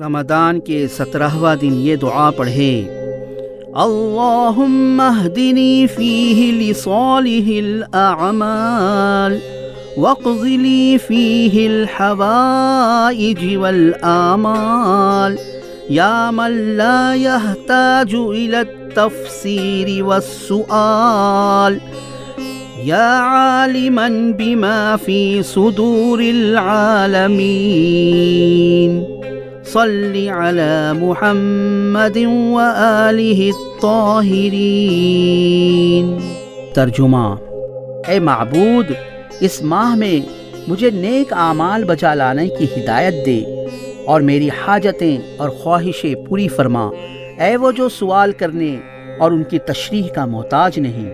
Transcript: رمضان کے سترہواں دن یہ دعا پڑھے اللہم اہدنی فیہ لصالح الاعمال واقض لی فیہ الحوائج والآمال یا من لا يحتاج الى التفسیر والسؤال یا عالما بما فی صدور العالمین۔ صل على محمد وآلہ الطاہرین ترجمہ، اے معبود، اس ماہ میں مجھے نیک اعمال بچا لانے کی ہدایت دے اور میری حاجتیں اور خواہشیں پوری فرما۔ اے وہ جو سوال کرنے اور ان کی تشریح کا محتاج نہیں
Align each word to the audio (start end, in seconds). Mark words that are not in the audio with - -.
رمضان 0.00 0.60
کے 0.66 0.76
سترہواں 0.96 1.54
دن 1.60 1.72
یہ 1.86 1.96
دعا 2.02 2.30
پڑھے 2.36 2.68
اللہم 3.82 5.00
اہدنی 5.00 5.86
فیہ 5.94 6.52
لصالح 6.60 7.50
الاعمال 7.56 9.38
واقض 9.96 10.44
لی 10.62 10.96
فیہ 11.06 11.66
الحوائج 11.68 13.44
والآمال 13.56 15.36
یا 15.98 16.30
من 16.34 16.52
لا 16.80 17.00
يحتاج 17.14 18.14
الى 18.14 18.56
التفسیر 18.56 20.02
والسؤال 20.02 21.78
یا 22.84 23.08
عالما 23.20 24.08
بما 24.38 24.96
فی 25.04 25.20
صدور 25.54 26.18
العالمین۔ 26.18 27.50
صل 29.72 30.14
على 30.14 30.98
محمد 30.98 32.16
وآلہ 32.26 33.40
الطاہرین 33.54 34.56
ترجمہ، 36.74 37.26
اے 38.08 38.18
معبود، 38.18 38.90
اس 39.40 39.62
ماہ 39.62 39.94
میں 39.94 40.18
مجھے 40.68 40.90
نیک 40.90 41.32
اعمال 41.32 41.84
بچا 41.84 42.14
لانے 42.14 42.46
کی 42.58 42.66
ہدایت 42.76 43.16
دے 43.26 43.38
اور 44.04 44.20
میری 44.20 44.48
حاجتیں 44.62 45.16
اور 45.36 45.48
خواہشیں 45.48 46.14
پوری 46.28 46.48
فرما۔ 46.56 46.84
اے 47.38 47.56
وہ 47.56 47.70
جو 47.72 47.86
سوال 47.88 48.30
کرنے 48.32 48.76
اور 49.18 49.30
ان 49.32 49.42
کی 49.42 49.58
تشریح 49.58 50.08
کا 50.14 50.24
محتاج 50.26 50.72
نہیں 50.78 51.10